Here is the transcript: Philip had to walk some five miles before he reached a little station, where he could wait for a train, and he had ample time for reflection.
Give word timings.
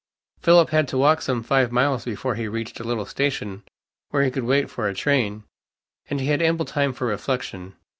Philip 0.39 0.71
had 0.71 0.87
to 0.87 0.97
walk 0.97 1.21
some 1.21 1.43
five 1.43 1.71
miles 1.71 2.05
before 2.05 2.33
he 2.33 2.47
reached 2.47 2.79
a 2.79 2.83
little 2.83 3.05
station, 3.05 3.61
where 4.09 4.23
he 4.23 4.31
could 4.31 4.45
wait 4.45 4.67
for 4.67 4.87
a 4.87 4.95
train, 4.95 5.43
and 6.09 6.19
he 6.19 6.25
had 6.25 6.41
ample 6.41 6.65
time 6.65 6.91
for 6.91 7.05
reflection. 7.05 7.75